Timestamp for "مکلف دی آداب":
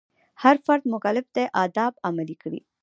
0.93-1.93